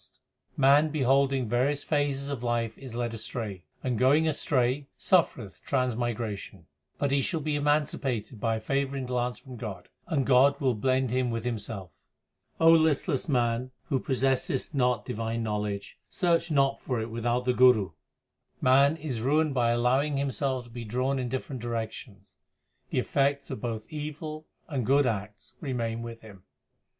342 0.55 0.57
THE 0.57 0.63
SIKH 0.63 0.63
RELIGION 0.63 0.85
Man 0.87 0.91
beholding 0.91 1.47
various 1.49 1.83
phases 1.83 2.29
of 2.29 2.41
life 2.41 2.75
is 2.75 2.95
led 2.95 3.13
astray, 3.13 3.65
and 3.83 3.99
going 3.99 4.27
astray 4.27 4.87
suffereth 4.97 5.61
transmigration; 5.63 6.65
But 6.97 7.11
he 7.11 7.21
shall 7.21 7.39
be 7.39 7.55
emancipated 7.55 8.39
by 8.41 8.55
a 8.55 8.59
favouring 8.61 9.05
glance 9.05 9.37
from 9.37 9.57
God, 9.57 9.89
and 10.07 10.25
God 10.25 10.59
will 10.59 10.73
blend 10.73 11.11
him 11.11 11.29
with 11.29 11.43
Himself. 11.43 11.91
listless 12.59 13.29
man 13.29 13.69
who 13.89 13.99
possessest 13.99 14.73
not 14.73 15.05
divine 15.05 15.43
knowledge, 15.43 15.99
search 16.09 16.49
not 16.49 16.79
for 16.81 16.99
it 16.99 17.11
without 17.11 17.45
the 17.45 17.53
Guru. 17.53 17.91
Man 18.59 18.97
is 18.97 19.21
ruined 19.21 19.53
by 19.53 19.69
allowing 19.69 20.17
himself 20.17 20.63
to 20.65 20.71
be 20.71 20.83
drawn 20.83 21.19
in 21.19 21.29
different 21.29 21.61
directions; 21.61 22.37
the 22.89 22.97
effects 22.97 23.51
of 23.51 23.61
both 23.61 23.83
evil 23.87 24.47
and 24.67 24.83
good 24.83 25.05
acts 25.05 25.53
remain 25.61 26.01
with 26.01 26.21
him. 26.21 26.41